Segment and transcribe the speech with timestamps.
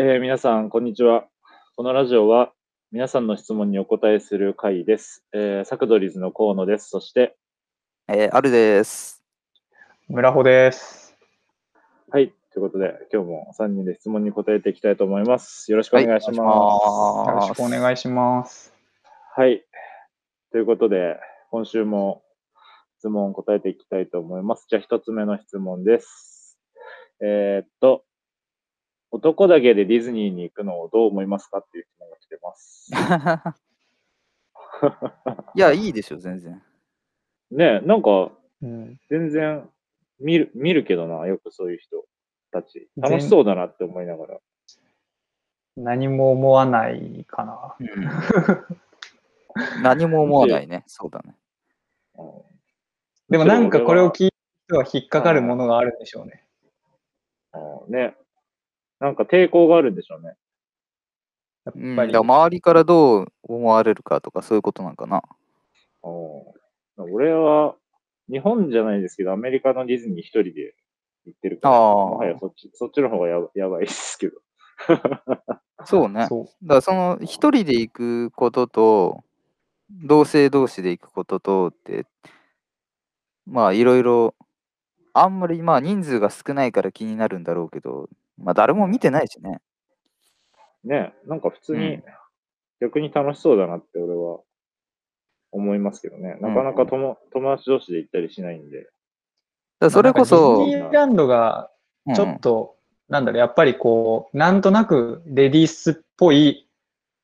[0.00, 1.26] はい、えー皆さん、こんにちは。
[1.76, 2.54] このラジオは、
[2.90, 5.26] 皆さんの質問にお答えする会です。
[5.34, 6.88] えーサクドリズの河野です。
[6.88, 7.36] そして、
[8.08, 9.22] えー、あるです。
[10.08, 11.14] 村穂です。
[12.10, 15.70] はい、ということで、今日も3人で質問に答えていきたいと思います。
[15.70, 16.38] よろしくお願いします。
[16.38, 16.44] よ
[17.34, 18.72] ろしくお願いします。
[19.36, 19.62] はい、
[20.50, 21.18] ということで、
[21.50, 22.22] 今週も
[23.00, 24.64] 質問を答えていきたいと思います。
[24.66, 26.58] じゃあ、一つ目の質問です。
[27.20, 28.04] えーっと、
[29.10, 32.90] 男だけでディズニーに行くのをどう思いますかっていう質問が来てます。
[35.54, 36.62] いや、いいでしょ、全然。
[37.50, 38.30] ねえ、なんか、
[38.62, 39.68] うん、全然
[40.18, 42.04] 見る、見るけどな、よくそういう人
[42.52, 42.88] たち。
[42.96, 44.40] 楽しそうだなって思いながら。
[45.76, 47.76] 何も思わないかな。
[49.82, 50.84] 何も思わないね。
[50.86, 51.34] そうだね。
[52.16, 52.50] うん
[53.30, 56.44] でもなんかこれをむ聞いた人は引っかかるものがあるんでしょうね。
[57.86, 58.16] うんね。
[59.00, 60.36] なんか抵抗があるんでしょうね。
[61.64, 62.12] やうん、っぱり。
[62.12, 65.22] だから周りからどう思われるかとか、そういうことなんかな。
[66.04, 66.60] うん
[67.12, 67.76] 俺は、
[68.30, 70.74] 日本じゃないですけど、アメリカのディズニー一人で
[71.24, 74.40] 行ってるから、もはやそっち、そっちの方がやばやばいですけど。
[75.86, 76.26] そうね。
[76.28, 76.44] そう。
[76.62, 79.24] だからその一人で行くことと
[79.90, 82.06] 同性同士で行くこととって
[83.46, 84.34] まあいろいろ
[85.12, 88.08] あんまりまあ人数が少ないから気になるんだろうけど
[88.42, 89.60] まあ誰も見てないしね。
[90.84, 92.04] ね、なんか普通にうん
[92.80, 94.40] 逆に楽しそうだなって俺は
[95.52, 96.36] 思いますけどね。
[96.40, 98.88] なかなか友,、友達同士で行ったりしないんで。
[99.78, 101.70] だそれこまあそディズニーランドが
[102.06, 102.76] うんちょっと、
[103.08, 106.66] なんだろう、やっぱりこう、なんとなくレディースっぽい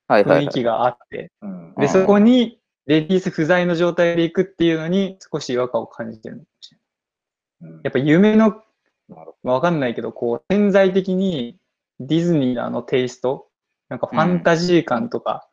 [0.09, 7.77] 雰囲気があって、うんで、うんそこにレディース不在の状態で行くっていうのに少し違和感を感じてるのかもしれない。
[7.77, 8.63] うんやっぱ夢の
[9.09, 11.59] なるほまあわかんないけど、こう、潜在的に
[12.01, 13.47] ディズニーのあのテイスト、
[13.89, 15.49] なんかファンタジー感とか、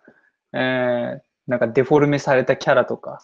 [0.53, 3.23] えー、なんかデフォルメされたキャラとか、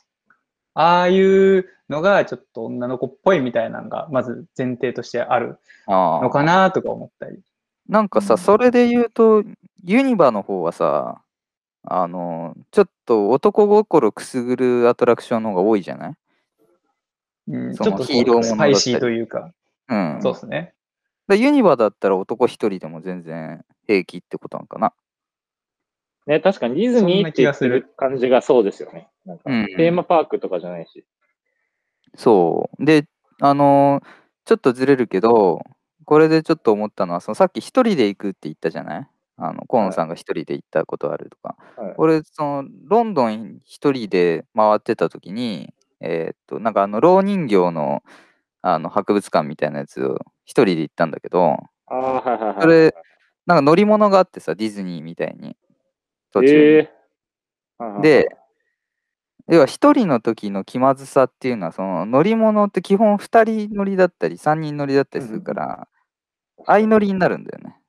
[0.76, 5.58] ああいうのがちょっと女の子っぽいみたいなのが、まず前提としてある
[5.88, 7.40] のかなとか思ったり。
[7.88, 8.38] なんかさ、うん。
[8.38, 9.44] それで言うと、
[9.84, 11.22] ユニバの方はさ、
[11.84, 16.14] あの、ちょっと男心くすぐるアトラクションの方が多いじゃない？
[17.48, 19.52] うん、そちょっとのヒーローもスパイシーというか、
[19.90, 20.20] うん。
[20.22, 20.74] そうですね。
[21.28, 24.94] でユニバだったら男一人でも全然平気ってことなんかな？
[26.28, 29.10] ね、確かにディズニーって言ってる感じがそうですよね。
[29.26, 31.06] なんかうんテーマパークとかじゃないし。
[32.16, 32.86] そう。
[32.86, 33.06] で、
[33.42, 34.08] あのー
[34.46, 35.62] ちょっとずれるけど、
[36.06, 39.08] これでちょっと思ったのは、そのさっき一人で行くって言ったじゃない？
[39.38, 41.56] あの、河野さんが一人で行ったことあるとか。
[41.78, 48.02] はい俺、その、ロンドン一人で回ってた時に、えーっと、なんかあの、老人形の、
[48.62, 51.58] あの、博物館みたいなやつを一人で行ったんだけど。
[52.62, 52.94] それ
[53.46, 55.58] なんか乗り物があってさ、ディズニーみたいに。
[56.32, 56.94] 途中にええ
[57.80, 58.30] はいはいはいで、
[59.48, 65.88] 要は一人の時の気まずさっていうのは、その乗り物って基本二人乗りだったり、三人乗りだったりするから、
[66.66, 67.80] 相乗りになるんだよね。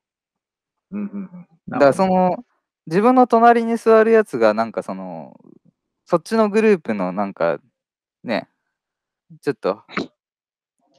[0.92, 2.44] うんうんうんだからその、
[2.86, 5.38] 自分の隣に座るやつが、なんかその、
[6.06, 7.58] そっちのグループのなんか、
[8.24, 8.48] ね、
[9.42, 9.84] ちょっと、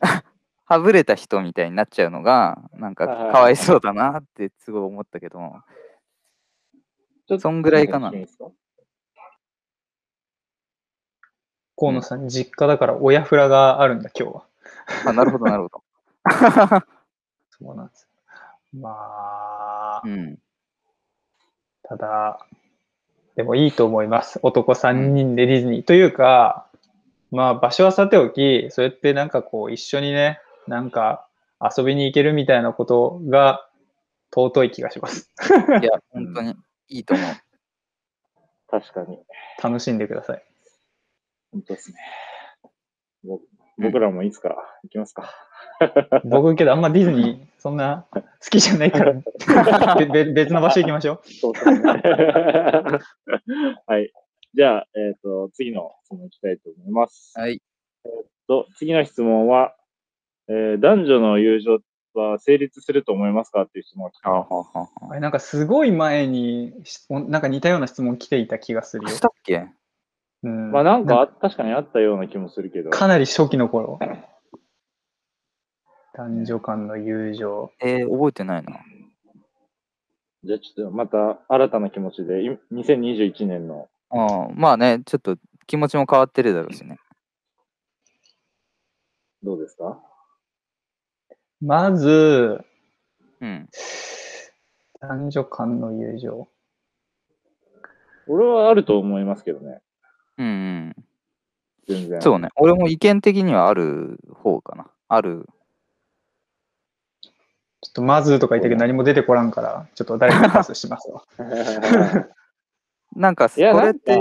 [0.65, 5.39] はぶれた人みたいになっちゃうのが、なんかかわいそうだなってすごい思ったけど、
[7.27, 7.99] ちょっとそんぐらいか？
[7.99, 8.11] な
[11.77, 14.45] 河野さん、実家だから親フラがあるんだ、今日は。
[15.07, 15.83] あ、なるほど、なるほど。
[17.49, 18.07] そうなんです。
[18.73, 20.37] まあう、ん。
[21.83, 22.45] ただ、
[23.35, 24.39] でもいいと思います。
[24.43, 25.81] 男3人でディズニー。
[25.83, 26.67] というか、
[27.31, 31.27] まあ場所はさておき、そうやってなんかこう一緒にね、なんか
[31.59, 33.67] 遊びに行けるみたいなことが
[34.33, 35.31] 尊い気がします。
[35.81, 36.55] いや、 本当に
[36.89, 37.27] いいと思う。
[38.69, 39.19] 確かに。
[39.61, 40.43] 楽しんでください。
[41.51, 41.97] 本当ですね。
[43.23, 43.39] ぼ
[43.77, 45.29] 僕らもいつか行きますか。
[46.25, 49.13] 僕けどあんまディズニーそんな好きじゃないから、
[50.33, 51.21] 別の場所行きましょう。
[51.27, 51.81] そうですね。
[53.85, 54.11] はい。
[54.53, 57.33] じゃあ、えっ、と、次の質問いきたいと思います。
[57.35, 57.61] はい。
[58.47, 59.75] と次の質問は、
[60.47, 61.79] えー男女の友情
[62.13, 64.49] は成立すると思いますかっていう質問が来てあはます。
[64.49, 69.09] ははあれなんかすごい前にしなんか似たような質問来ていた気がするよ。
[69.15, 69.67] したっけ？
[70.43, 72.89] うんまあなんかあ確かにあったような気もするけど。
[72.89, 73.99] かなり初期の頃。
[76.13, 77.71] 男女間の友情。
[77.79, 78.81] えー、覚えてないな。
[80.43, 85.37] じゃあちょっとまた新たな気持ちで、い2021年の、あまあね、ちょっと
[85.67, 86.99] 気持ちも変わってるだろうしね。
[89.43, 89.99] どうですか？
[91.61, 92.63] まず、
[93.39, 93.69] うん。
[94.99, 96.47] 男女間の友情。
[98.27, 99.81] 俺はあると思いますけどね。
[100.37, 100.95] うんうん。
[101.87, 102.21] 全然。
[102.21, 102.49] そうね。
[102.55, 104.87] 俺も意見的にはある方かな。
[105.07, 105.47] ある。
[107.81, 111.23] ちょっとまずとか言ったけど何も出てこらんから、ちょっと誰かにパスしますわ。
[113.15, 114.17] なんか、これって、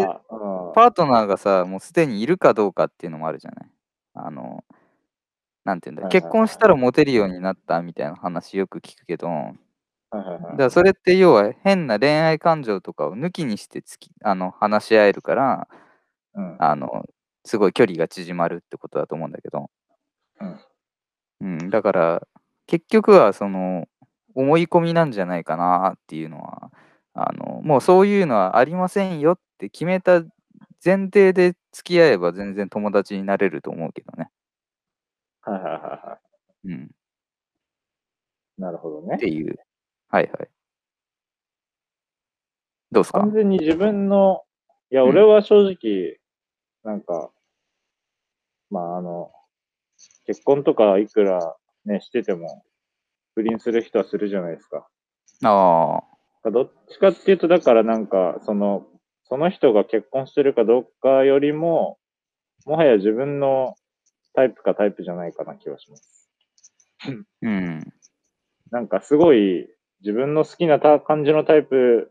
[0.75, 3.71] パートナーがさ、もうすでにいるかどうかっていうのもあるじゃない？
[4.15, 4.65] あの、
[5.65, 9.29] なんていうんだ、結婚したらモテるようになったみたいな話よく聞くけど、
[10.13, 15.69] だからそれって要は変な恋愛感情とかを抜きにしてつきあの話し合えるから、
[16.35, 16.57] うん。
[16.59, 17.05] あの、
[17.45, 19.71] すごい距離が縮まるってことだと思うんだけど、
[21.41, 22.23] うん、だから
[22.67, 23.89] 結局はその
[24.35, 26.71] 思い込みなんじゃないかなっていうのは、
[27.15, 30.21] あのもうそういうのはありませんよって決めた
[30.85, 34.31] 前提で付き合えば全然友達になれると思うけどね。
[35.43, 36.19] はいはいはいは
[36.65, 36.91] うん、い。
[38.59, 39.29] なるほどねって。
[39.29, 39.57] いう。
[40.09, 40.51] はいはい。
[42.93, 43.21] どうですか？
[43.21, 44.43] 完全に自分の、
[44.91, 46.19] いや、うん俺は正直、
[46.85, 47.31] なんか、
[48.71, 49.33] まあ、あの、
[50.27, 52.65] 結婚とかいくらね、してても、
[53.35, 54.89] 不倫する人はするじゃないですか。
[55.45, 56.20] ああ。
[56.45, 58.87] どっちかっていうと、だからなんか、その、
[59.25, 61.99] その人が結婚してるかどうかよりも、
[62.65, 63.75] もはや自分の
[64.35, 66.31] タイプかタイプじゃないかな気はします。
[67.43, 67.81] うん。
[68.71, 69.69] なんかすごい
[70.01, 72.11] 自分の好きなた感じのタイプ、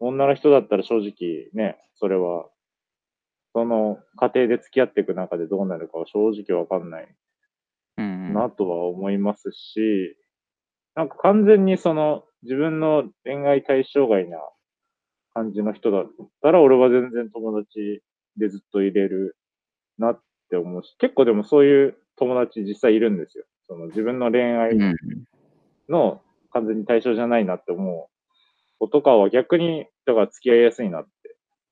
[0.00, 2.48] 女の人だったら正直ね、それは、
[3.54, 7.08] その家庭で付き合っていく中でどうなるかは正直わかんない
[7.96, 8.34] うん。
[8.34, 10.16] なとは思いますし、
[10.98, 14.38] なんか完全にその自分の恋愛対象外な
[15.32, 16.06] 感じの人だっ
[16.42, 18.02] たら俺は全然友達
[18.36, 19.36] でずっと入れる
[19.96, 23.44] なって思うし、結構でもそういう友達実際いるんですよ。
[23.68, 24.96] その自分の恋愛うん。
[25.88, 26.20] の
[26.52, 28.28] 完全に対象じゃないなって思う
[28.80, 31.06] 子とかは逆に、だから付き合いやすいなっ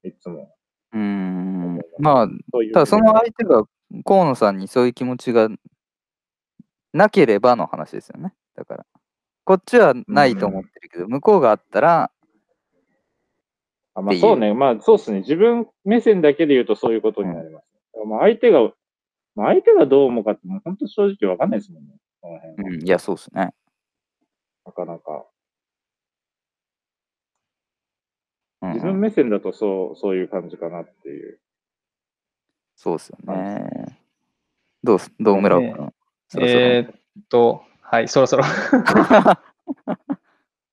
[0.04, 0.54] て、いつも
[0.92, 1.80] うん。
[1.98, 2.28] まあ。
[2.72, 3.64] ただその相手が
[4.04, 5.48] 河野さんにそういう気持ちが
[6.92, 8.32] なければの話ですよね。
[8.54, 8.86] だから。
[9.46, 12.10] こっちはないと思ってるけど、向こうがあったら、
[13.94, 14.52] あまあ、そうね。
[14.52, 15.20] まあそうですね。
[15.20, 17.64] 自分目線だけで言うとそういうことになります。
[18.04, 18.60] まあ相手が、
[19.36, 21.94] まあ相手がどう思うかってもう本当正直わかんないですもんね。
[22.20, 22.70] この辺は。
[22.70, 23.54] うん、いや、そうですね。
[24.66, 25.26] なかなか。
[28.62, 31.38] うんうん自分目線だとそう、そういう感じかなっていう。
[32.74, 34.00] そうですよね。
[34.82, 35.92] どうす、どう村尾ね君。
[36.28, 36.94] そろそろえーっ
[37.28, 38.42] と、はい、そろそろ。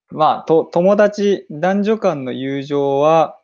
[0.10, 3.40] まあ、と、友達、男女間の友情は、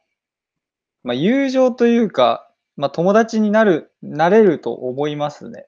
[1.03, 5.67] まあ、友情というか、まあ、友達になる、なれると思いますね。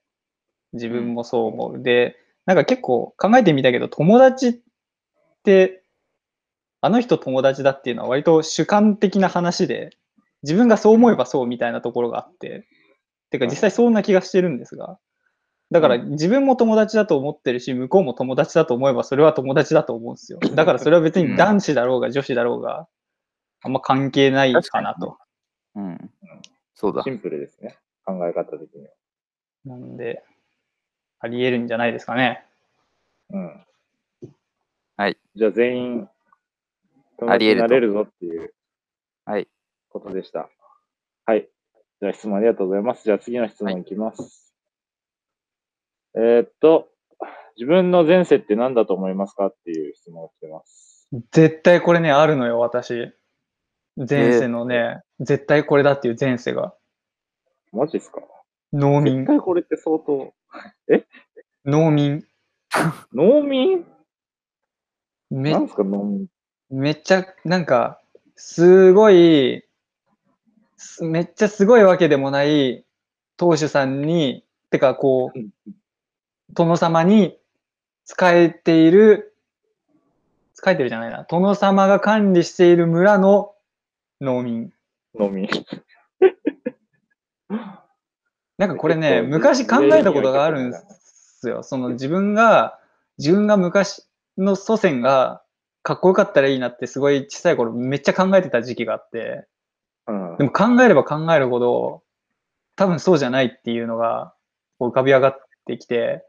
[0.74, 1.83] 自分もそう思う。
[1.83, 4.56] で、なんか結構考えてみたけど、友達っ
[5.44, 5.83] て、
[6.81, 9.92] あの人友達だっていうのは割と主観的な話で、
[10.42, 12.68] 自分がそう思えばそうみたいなところがあって、
[13.30, 14.97] てか実際そんな気がしてるんですが、
[15.71, 20.39] だから自分も友達だと思ってるし、向こうも友達だと思えばそれは友達だと思うんですよ。
[20.53, 22.88] だからそれは別に男子だろうが女子だろうが、
[23.61, 25.18] あんま関係ないかなと。
[25.75, 26.11] うん。
[26.75, 27.09] そうだシ。
[27.09, 27.78] ンプルですね。
[28.04, 28.92] 考え方的には。
[29.66, 30.25] なんで、
[31.19, 32.45] あり得るんじゃないですかね。
[33.30, 33.66] うん。
[34.97, 35.18] はい。
[35.35, 36.09] じゃあ全員、
[37.18, 38.54] 友あり得ると達になれるぞっていう
[39.23, 39.47] はい。
[39.90, 40.49] ことでした。
[41.25, 41.47] はい。
[42.01, 43.06] じゃあ質問ありがとうございます。
[43.06, 44.50] じゃあ次の質問いきます。
[46.15, 46.89] えーっと、
[47.57, 51.07] 自分の前世って何だと思いますかっていう質問をしてます。
[51.31, 53.11] 絶対これね、あるのよ、私。
[53.97, 56.73] 前世のね、絶対これだっていう前世が。
[57.71, 58.21] マジですか？
[58.73, 60.33] 農民絶、対これって相当。
[61.65, 62.23] 農民。
[63.13, 63.85] 農民？
[65.30, 66.27] めなんですか農民？
[66.69, 68.01] めっちゃ、なんか、
[68.35, 69.63] すごい、
[70.77, 72.85] すめっちゃすごいわけでもない
[73.37, 75.71] 当主さんに、てかこうんう、
[76.53, 77.37] 殿様に
[78.05, 79.35] 仕えている、
[80.53, 83.53] 仕えてるじゃないな、殿様が管理している村の
[84.19, 84.71] 農民。
[85.15, 85.49] 農民。
[88.57, 91.63] なんかこれね、昔考えたことがあるんですよ。
[91.63, 92.79] その自分が、
[93.17, 95.41] 自分が昔の祖先が
[95.83, 99.47] かっこよかったらいいなってすごい小さい頃めっちゃ考えてた時期があって、
[100.07, 102.03] うんでも考えれば考えるほど、
[102.75, 104.33] 多分そうじゃないっていうのが
[104.79, 106.23] 浮かび上がってきて、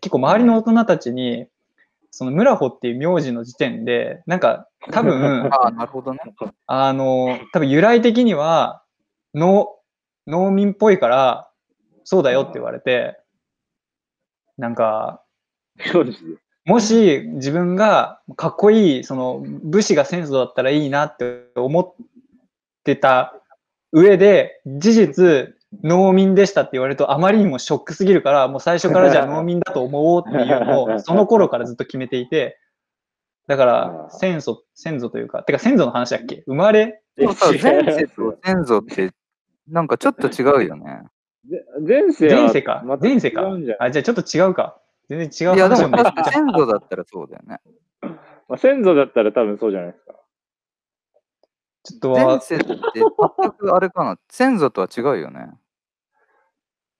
[0.00, 1.46] 結構周りの大人たちに、
[2.10, 6.20] その村穂っていう名字の時点で、なんか多分、 ああ、なるほどね。
[6.66, 8.82] あの、多分由来的には、
[9.34, 9.76] 農、
[10.26, 11.50] 農民っぽいから、
[12.04, 13.20] そうだよって言われて、
[14.56, 15.22] なんか、
[16.64, 21.94] もし自分がかっこいい、その武士が先祖だったらいいなって思っ
[22.84, 23.34] てた
[23.92, 32.58] 上で、事実、農民でしたって言われるとあまりにもショックすぎるから、もう最初からじゃあ 農民だと思おうっていうのを、その頃からずっと決めていて、
[33.46, 36.42] だから、先祖、先祖というか、てか先祖の話だっけ？
[36.46, 37.02] 生まれ？
[37.18, 39.10] そうそう前世と先祖って、
[39.68, 41.02] なんかちょっと違うよね。
[41.48, 43.42] ぜ前世は前世か前世か
[43.80, 44.78] あ、じゃあちょっと違うか。
[45.08, 47.60] 全然違ういや、でも先祖だったらそうだよね。
[48.48, 49.92] まあ、先祖だったら多分そうじゃない？
[49.92, 50.07] ですか。
[51.88, 54.18] ちょっとわ前世って全くあれかな？
[54.28, 55.50] 先祖とは違うよね。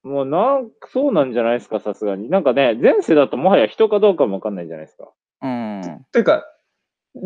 [0.02, 2.30] もうなんそうなんじゃないですか、さすがに。
[2.30, 5.10] なんかね、前世だともはや人かどうかもわかんないじゃないですか。
[5.42, 6.06] うん。
[6.12, 6.44] というか、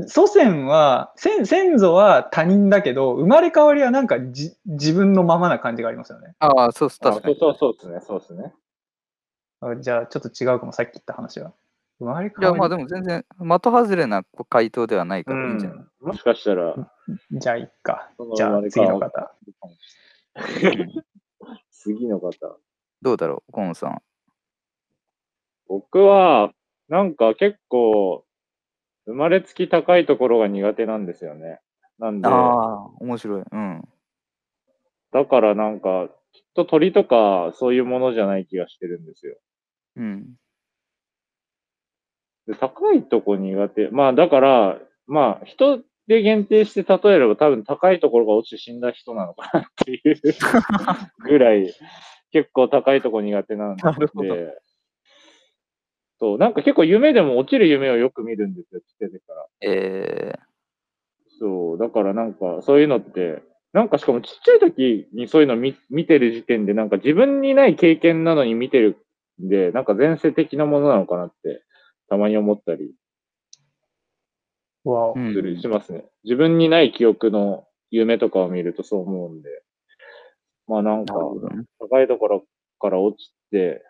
[0.06, 6.34] 祖先は、先先祖は他人だけど、生まれ変わりはなんかじ自分のままな感じがありますよね。
[6.38, 7.36] ああ、そうっす、あ確かに。
[7.38, 8.54] そうそうそうですね、そうですね。
[9.60, 11.52] あじゃあちょっと違うかも、さっき言った話は。
[11.98, 16.74] 生まれいや、変わりまあでも全然、的外れな回答ではないからいいんじゃない、もしかしたら、
[17.30, 18.10] じゃあいっか。
[18.36, 19.34] じゃあ次の方。
[21.70, 22.58] 次の方。
[23.02, 24.02] どうだろう、コンさん。
[25.68, 26.52] 僕は、
[26.88, 28.24] なんか結構、
[29.06, 31.60] 生まれつき高いところが苦手なんですよね。
[31.98, 33.42] なんで、ああ、面白い。
[33.50, 33.88] うん。
[35.12, 39.36] だからなんか、きっと鳥とかそういうものじゃない気がしてるんですよ。
[39.96, 40.34] うん。
[42.46, 43.88] で高いとこ苦手。
[43.90, 50.16] まあだから、まあ人で限定して例えれば多分高いところが落ちて死んだ人なのかなっていう
[51.24, 51.72] ぐらい
[52.32, 53.82] 結構高いとこ苦手なんで。
[53.82, 54.34] なるほど
[56.18, 59.46] そう、なんか結構夢でも落ちる夢をよく見るんですよ、ちっちゃい時から。
[59.60, 60.38] え
[61.40, 68.98] そう、だからなんかそういうのって、なんかしかもちっちゃい時にそういうの見見てる時点でなんか自分にない経験なのに見てる
[69.42, 71.64] んで、なんか前世的なものなのかなって
[72.12, 72.92] たまに思ったり
[74.84, 76.04] する、しますね。
[76.24, 79.48] 自分にない記憶の夢とかを見るとそう思うんで。
[80.68, 81.14] まあなんか。
[81.80, 82.44] 高いところ
[82.78, 83.82] から落ちて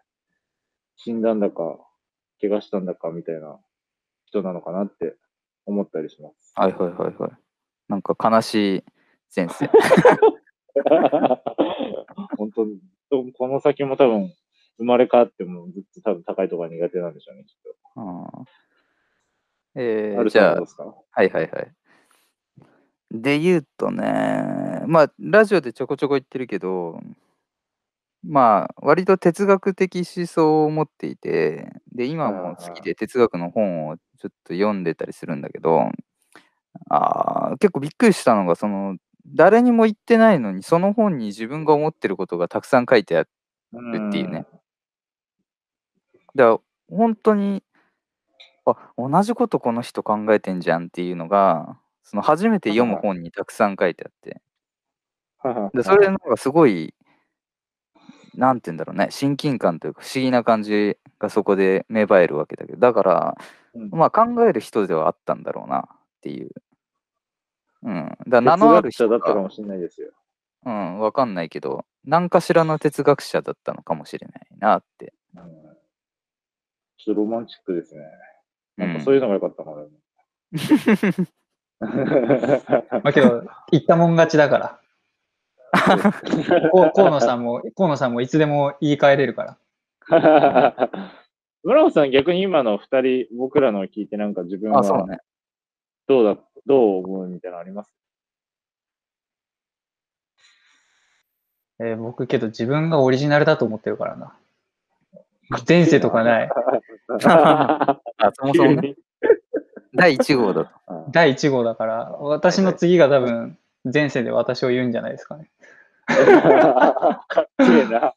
[0.99, 1.81] 死んだんだか、
[2.41, 3.59] 怪我したんだかみたいな
[4.27, 5.17] 人なのかなって
[5.67, 6.53] 思ったりします。
[6.55, 7.31] はいはいはいはい。
[7.89, 8.85] なんか悲しい
[9.35, 9.69] 前世。
[12.39, 12.79] 本当に、
[13.33, 14.33] この先も多分、
[14.79, 17.57] 生まれ変わってもずっと多分高いところが苦手なんでしょうね、きっ
[17.97, 18.45] うん
[19.75, 20.85] えー、じゃあはどう、ですか？
[20.85, 21.73] はいはいはい。
[23.11, 27.01] で言うとね、まあ、ラジオでちょこちょこ言ってるけど、
[28.27, 35.91] まあ、割と哲学的思想を持っていて、で、今も好きで哲学の本をちょっと読んでたりするんだけど、
[36.89, 43.29] あー結構びっくりしたのが、その、誰にも言ってないのに、その本に自分が思ってることがたくさん書いてある
[43.73, 44.39] るっていうね。
[44.39, 44.62] だか
[46.35, 46.59] ら
[46.91, 47.63] 本当に
[48.65, 54.41] あ同じことこの人考えてんじゃんっていうのがその初めて読む本にたくさん書いてあって。
[55.75, 56.95] でそれなんかすごい
[58.37, 62.79] なんて言うんだろうね親近感というか不思議な感じがそこで芽生えるわけだけど。
[62.79, 63.37] だから
[63.75, 63.91] うん。
[63.91, 65.87] まあ考える人ではあったんだろうなっ
[66.21, 66.51] ていう。
[67.85, 70.13] うん、だ名のある人だったかが、もしれないですよ。
[70.65, 75.13] うん、わかんないけど、何かしらの哲学者だったのかもしれないなって。
[75.35, 75.62] うん
[77.05, 78.03] ちょっとロマンチックですね。
[78.77, 79.83] なんかうんそういうのが良かったかな。
[83.03, 83.43] まあけど、
[83.73, 84.79] 言ったもん勝ちだから。
[86.95, 89.59] 河野さんも、河野さんもいつでも言い換えれるか
[90.09, 90.91] ら。
[91.65, 94.83] 村本さん、逆に今の二人、僕らのを聞いて、なんか自分は。
[96.07, 97.93] どうだ、どう思うみたいなのあります？
[101.81, 104.37] えー僕けど自分がオリジナルだと思ってるからな。
[105.69, 106.51] 前世とかない。
[107.25, 108.01] あ、
[108.35, 108.95] そもそもね、
[109.95, 110.71] 第1号だと。
[111.11, 115.51] 第1号だから、私の次が多分前世で私を言うんじゃないですかね。
[116.07, 118.01] かっけえな。
[118.01, 118.15] かっ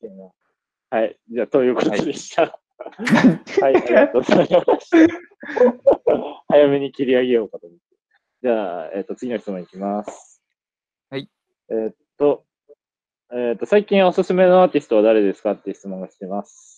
[0.00, 0.30] けえな
[0.90, 1.16] はい。
[1.30, 2.58] じゃあ、ということでした。
[3.60, 4.90] はい、ありがとうございます。
[6.48, 7.96] 早めに切り上げようかと思って。
[8.42, 10.42] じゃあ、えっ、と、次の質問いきます。
[11.10, 11.28] はい。
[11.70, 12.44] えっと、
[13.32, 16.71] えっ、と、最近おすすめのアーティストは誰ですかっていう質問が来てます。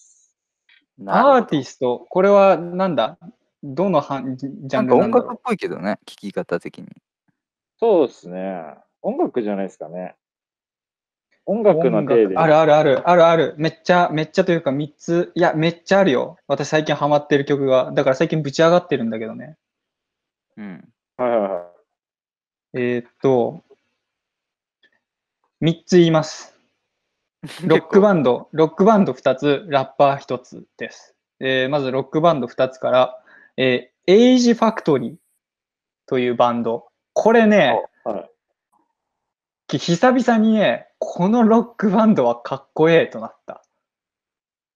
[1.06, 3.18] アーティスト、これはなんだ？
[3.62, 6.88] どのはんジャなんかンルなんだろ音楽っぽいけどね、聴き方的に。
[7.80, 8.76] そうですね。
[9.02, 10.14] 音楽じゃないですかね。
[11.46, 12.34] 音う楽の音手で。
[12.34, 13.54] 楽あるあるある、あるある。
[13.58, 16.38] めっちゃ、めっちゃというか3つ、いや、めっちゃあるよ。
[16.46, 17.90] 私最近ハマってる曲が。
[17.92, 19.56] だから最近ぶち上がってるんだけどね。
[20.56, 20.92] うん。
[21.16, 21.70] はいはいは
[22.74, 23.62] えーっと、
[25.60, 26.53] 3つ言います。
[27.66, 31.14] ロックバンド、ロックバンド2つ、ラッパー1つです。
[31.40, 33.18] えーまずロックバンド2つから、
[33.56, 35.16] えー、エイジファクトリー
[36.06, 36.88] というバンド。
[37.12, 38.30] これね、はい。
[39.66, 43.62] き久々にね、このロックバンドはかっこええとなった。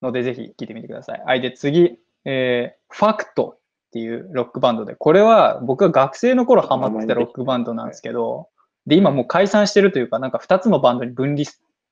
[0.02, 1.22] ので、ぜひ聞いてみてください。
[1.24, 3.58] はい、で、次、えー、ファクト
[3.88, 8.48] っていうロックバンドで、これは僕が学生の頃ハマってたロックバンドなんですけど、
[8.86, 11.44] で、今もう解散してるというか、なんか2つのバンドに分離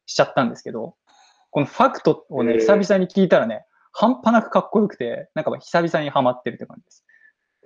[0.06, 0.96] しちゃったんですけど、
[1.50, 7.04] このファクトをね、久々に聞いたらね、半端なくかっこよくて、なんか久々にハマってるって感じです。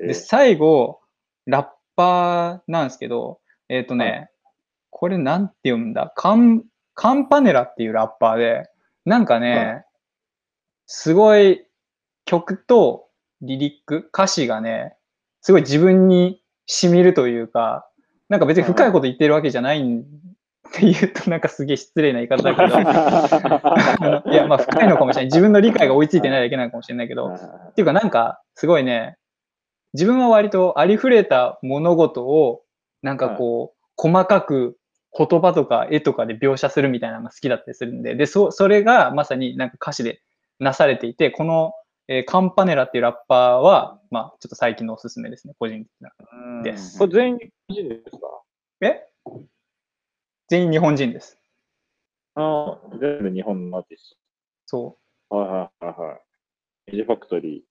[0.01, 0.07] えー。
[0.09, 1.01] で、最後、
[1.47, 1.67] ラッ
[1.97, 4.31] パーなんですけど、えっ、とね、はい。
[4.91, 6.13] これなんて読むんだ？
[6.17, 8.69] カン、カンパネラっていうラッパーで、
[9.05, 9.85] なんかね、はい。
[10.87, 11.65] すごい
[12.25, 13.09] 曲と
[13.41, 14.97] リリック、歌詞がね、
[15.41, 17.89] すごい自分に染みるというか、
[18.29, 20.05] なんか別に深いこと言ってるわけじゃないん
[20.71, 22.69] って言うとなんかすげえ失礼な言い方だけど、
[24.33, 25.25] いや、まあ深いのかもしれない。
[25.27, 29.17] 自分の理解が追いついてないだけなのかもしれないけど、っていうかなんかすごいね、
[29.95, 32.63] 自分は割とありふれた物事を
[33.03, 34.77] なんかこう、細かく
[35.17, 40.23] 言葉とか絵とかで描写するみたいなのが好きだったりするんで、で、そそれがまさになんか歌詞で
[40.61, 41.73] なされていて、この、
[42.07, 46.11] えーカンパネラっていうラッパーは、まあちょっと最近のおすすめですね、個人的な。
[46.33, 46.63] うん。
[46.63, 46.99] です。
[46.99, 48.19] これ全員日本人ですか？
[48.19, 48.30] え
[50.51, 51.39] 全員日本人です。
[52.35, 54.19] ああ、全部日本のアーティス
[54.67, 55.37] そト。
[55.37, 56.21] はいはいはいはい。
[56.89, 57.63] エイジファクトリー、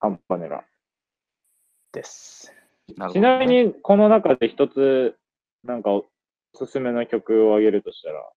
[0.00, 0.60] カンパネラ。
[0.60, 0.62] う
[1.92, 2.50] です。
[3.12, 5.18] ちなみ、に、この中で一つ、
[5.64, 6.06] なんかお
[6.54, 8.32] すすめの曲をあげるとしたら、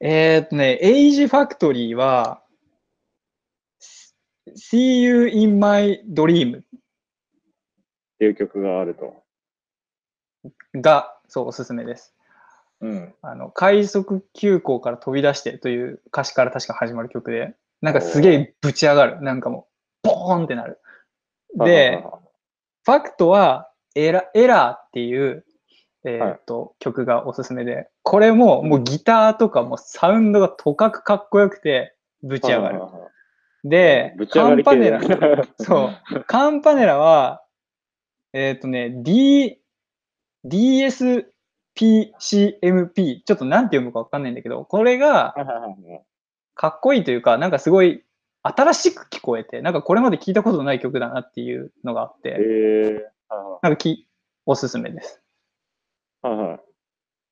[0.00, 2.42] えーっとね、エイジファクトリーは、
[4.48, 6.62] See You in My Dream っ
[8.18, 9.14] ていう曲があると。
[10.74, 12.15] が、そう、おすすめです。
[12.80, 13.14] うん。
[13.22, 19.22] あの、快速急行から飛び出してという歌詞から確か始まる曲で、なんかすげえぶち上がる。
[19.22, 19.68] なんかも
[20.04, 20.80] う、ボーンってなる。
[21.56, 22.04] で、
[22.84, 25.44] ファクトはエラ、エラーっていう、
[26.04, 32.80] えーっと、曲がおすすめで、これももうギターとかもサウンドがとかくかっこよくて、ぶち上がる。
[33.64, 35.44] で、カンパネラ、ラ。
[35.58, 36.24] そう。
[36.28, 37.42] カンパネラは、
[38.32, 39.60] えっ、とね、D、
[41.76, 45.34] DSPCMP、ちょっとなんて読むかわかんないんだけど、これが
[46.54, 48.02] かっこいいというか、なんかすごい
[48.42, 54.08] 新しく聞こえて、なんかこれまで聞いたことない曲だなっていうのがあっえて、ー、はなんかき
[54.46, 55.22] おすすめです。
[56.24, 56.60] いはいはいはい。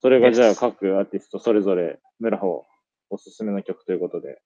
[0.01, 2.67] それがじゃあ各アーティストそれぞれ村穂
[3.11, 4.41] おすすめの曲ということで、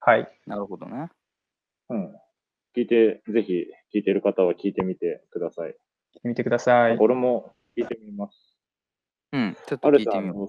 [0.00, 0.28] はい。
[0.46, 1.10] なるほどね。
[1.90, 2.14] うん。
[2.74, 5.76] 聞いて、ぜひ聞いてる方は聞いてみてください。
[6.24, 6.96] 見てください。
[6.98, 8.51] 俺も聞いてみます。
[9.32, 10.48] うん、ちょっと聞いてみよう。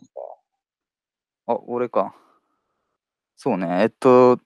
[1.48, 2.16] あ、俺か。
[3.36, 4.40] そうね、えっと、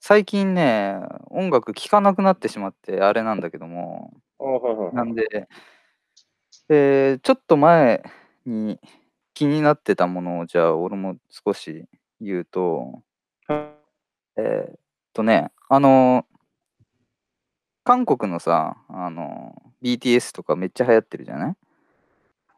[0.00, 0.96] 最近ね、
[1.30, 4.12] 音楽聴かなくなってしまって、あれなんだけども。
[4.92, 5.48] なんで、
[6.68, 8.02] えーちょっと前
[8.46, 8.78] に
[9.34, 11.84] 気になってたものを、じゃあ、俺も少し
[12.20, 13.02] 言うと、
[14.36, 14.74] えーっ
[15.12, 16.26] とね、あの、
[17.84, 21.56] 韓国のさ、あの、BTS とかめっちゃ流行ってるじゃない？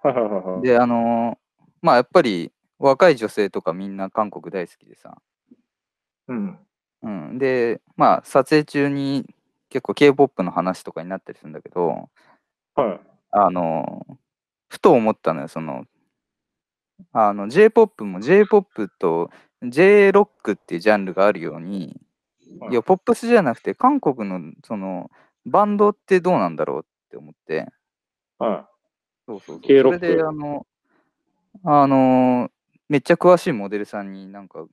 [0.04, 0.62] はいはいはいはい。
[0.62, 1.38] で、あの、
[1.80, 5.16] まあ、やっぱり若い女性とかみんな韓国大好きでさ、
[6.28, 6.58] うん。
[7.02, 9.26] うん、で、まあ、撮影中に
[9.70, 12.10] 結構 K-POP の話とかになったりするんだけど、
[12.74, 13.00] はい。
[13.30, 14.06] あの、
[14.68, 15.84] ふと思ったのよ、その、
[17.12, 19.30] あの、J-POP も J-POP と
[19.62, 22.00] J-ROCK っていうジャンルがあるように、
[22.60, 25.10] はいいや、ポップスじゃなくて、韓国のその、
[25.46, 27.66] バンドってどうなんだろうって思って、
[28.38, 28.68] は
[29.26, 29.82] そうそうそう。
[29.82, 30.66] それで、あの、
[31.64, 32.50] あの、
[32.88, 34.66] めっちゃ詳しいモデルさんになんか、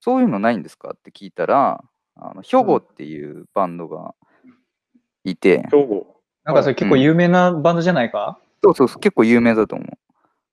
[0.00, 0.92] そういうのないんですか？
[0.94, 1.82] って聞いたら、
[2.16, 4.14] あの、兵庫っていうバンドが
[5.24, 6.22] いてい。、兵庫。
[6.44, 9.88] なんかそれ結構有名なバンドじゃないか、そうそうそう、結構有名だと思う。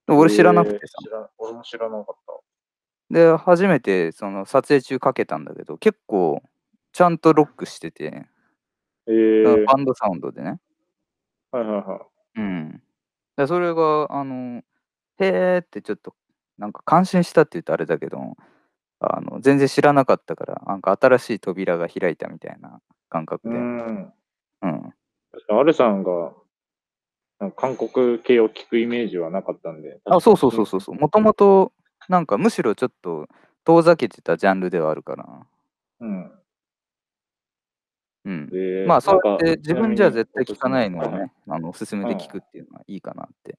[0.08, 1.08] で俺知らなくてさえー。
[1.08, 2.15] 知ら俺も知らなかっ
[3.10, 6.41] で、初めてその撮影中かけたんだけど、結構
[6.91, 8.17] ちゃんとロックしてて、た。
[9.08, 10.60] えー、バンドサウンドでね。
[11.51, 11.97] はいはいは
[12.36, 12.39] い。
[12.39, 12.81] うん。
[13.38, 14.63] でそれが、あの、
[15.19, 16.15] へーってちょっと、
[16.58, 18.17] なんか感心したって言うとあれだけど、
[19.00, 23.58] あの全然知らなかったから、なんか新しい扉が開いたみたいな感覚うで。
[23.60, 24.13] ん。
[24.63, 24.82] うん。
[25.32, 26.34] 確かに、アルさんが、
[27.39, 30.00] なんか韓国系を聞くイメージはなかったんで。
[30.06, 30.95] あ、そうそうそうそうそう。
[30.95, 31.74] もともと、
[32.08, 33.28] なんかむしろちょっと
[33.65, 35.28] 遠ざけてたジャンルではあるから。
[36.00, 36.32] うん。
[38.26, 38.50] うん。
[38.50, 43.58] でまあ、そうやって自分じゃ絶対聞かないのをはいはいね、あのおすすめで聞くっていうのはいいかなって。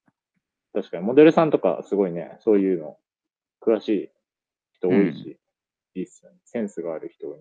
[0.73, 2.99] 確かに、モデルさんとかすごいね、そういうの、
[3.63, 4.11] 詳しい
[4.73, 5.39] 人多いし、
[5.95, 6.39] いいっすよね。
[6.45, 7.41] センスがある人多い。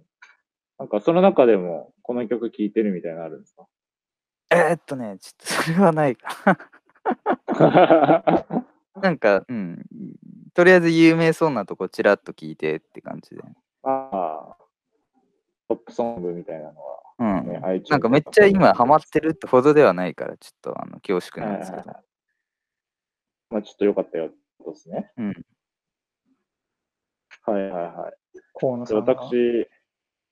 [0.80, 3.66] なんかその中でもこの曲聴いてるみたいなのあるんですか？
[4.52, 6.58] えーっとね、ちょっとそれはないか。
[9.02, 9.86] なんか、うん。
[10.54, 13.42] とりあえず有名そうなとこちらっと聞いてって感じで。
[13.84, 14.58] ああ、
[15.68, 16.74] トップソングみたいなの
[17.20, 17.28] うん。
[17.28, 21.84] は、ね、iTunes なんかめっちゃ今ハマってるってほどではないから、ちょっとあの恐縮なんですけど。
[23.50, 24.32] まあちょっとよかったよ、
[24.64, 25.12] そうですね。
[25.18, 25.46] うん。
[27.46, 28.38] はいはいはい。
[28.38, 29.14] で河野さんが。
[29.14, 29.68] 私、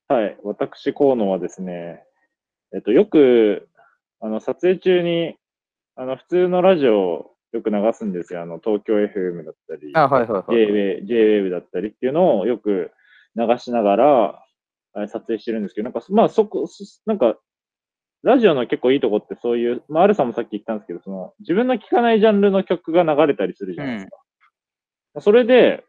[0.07, 2.03] はい、私、河野はですね、
[2.73, 3.69] えっと、よく、
[4.19, 5.35] あの、撮影中に、
[5.95, 8.41] あの、普通のラジオをよく流すんですよ。
[8.41, 10.65] あの、東京 FM だったり、あ、はいはいはい。
[10.65, 12.91] J-Wave J-Wave だったりっていうのをよく
[13.35, 14.45] 流しながら、あ
[15.07, 17.37] 撮影してるんですけど、なんか、まあ、そこ、そなんか、
[18.23, 25.21] ラジオの結構いいとこってそういう、まあ、アルさんもさっき言ったんですけど、その、自分の聴かないジャンルの曲が流れたりするじゃないですか。
[25.21, 25.83] それで、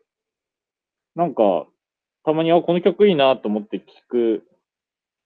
[1.14, 1.66] なんか、
[2.24, 4.44] たまに、あ、この曲いいなと思って聞く、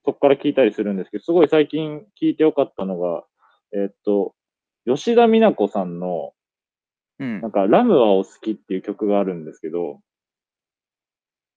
[0.05, 3.25] そこから聞いたりするんですけど、すごい最近聞いてよかったのが、
[3.73, 4.35] えっと、
[4.87, 6.33] 吉田美奈子さんの、
[7.19, 7.51] うんなん。
[7.51, 10.01] か、ラムはお好きっていう曲があるんですけど、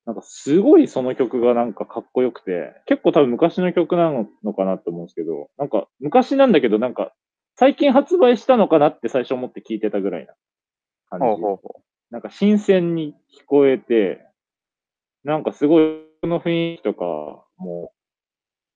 [0.05, 4.11] なんかすごいその曲がなんかかっこよくて、結構多分昔の曲な
[4.43, 7.13] のかなと思うんですけど、なんか昔なんだけどなんか
[7.55, 10.33] 最近発売したのかなって最初思って聞いてたぐらいな
[11.09, 11.25] 感じ。
[11.25, 14.25] ほうほうほなんか新鮮に聞こえて、
[15.23, 17.05] なんかすごいこの雰囲気とか、
[17.57, 17.93] も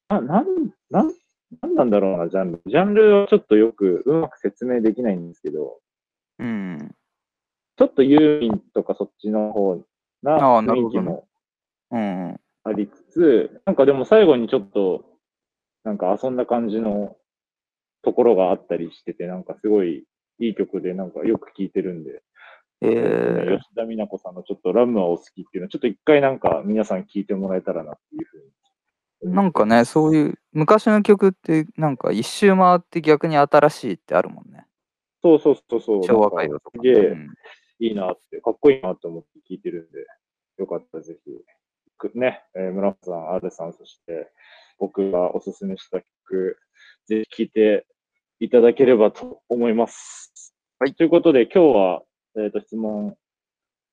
[0.10, 0.46] う、な、なん、
[0.90, 1.14] なん、
[1.62, 2.62] なんなんだろうな、ジャンル。
[2.66, 5.80] ジャンルはちょっとよくうまく説明できないんですけど、
[6.40, 6.44] う。
[6.44, 6.96] うん。
[7.78, 9.84] ちょっとユーミンとかそっちの方
[10.26, 11.28] な雰囲気も
[11.92, 12.40] うんうん。
[12.64, 15.06] ありつつ、なんかでも最後にちょっと、
[15.84, 17.16] なんか遊んだ感じの
[18.02, 20.06] ところがあったりしてて、なんかすごい
[20.40, 22.24] いい曲で、なんかよく聴いてるんで、
[22.82, 29.34] えー、吉田美奈子さんのちょっとラムはお好きっていうのは、ちょっと一回なんか皆さん聞いてもらえたらなっていうふうに。
[29.34, 34.66] なんかね、そういう昔の曲ってなんか一周回って逆に新しいってあるもんね。
[35.24, 36.04] そうそうそうそう。
[36.04, 37.30] 昭和歌謡とかね。
[37.80, 40.06] いいなって、かっこいいなって思って聞いてるんで、
[40.58, 41.32] よかったらぜひ、
[41.98, 44.32] くね、えー村本さん、アルさん、そして
[44.80, 46.58] 僕がおすすめした曲、
[47.08, 47.86] ぜひ聞いて
[48.40, 50.54] いただければと思います。
[50.80, 52.02] はいということで、今日は、
[52.38, 53.16] えっ、と、質問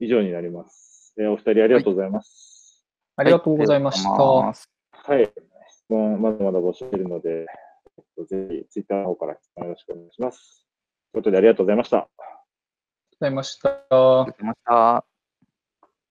[0.01, 1.15] 以上になります。
[1.19, 2.87] えーお二人ありがとうございます。
[3.17, 4.09] ありがとうございました。
[4.09, 5.33] ありがとうございますはい。
[5.71, 10.67] 質問、まだまだ募集しているので、えっとぜひ、ツイッターの方から質問よろしくお願いします。
[11.13, 12.42] ということで、ありがとうございました。
[13.23, 13.69] ございました。
[13.69, 15.12] ありがとうございました。